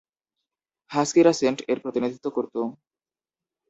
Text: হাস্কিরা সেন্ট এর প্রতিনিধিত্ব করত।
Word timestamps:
হাস্কিরা 0.91 1.33
সেন্ট 1.33 1.59
এর 1.67 1.77
প্রতিনিধিত্ব 1.79 2.27
করত। 2.29 2.55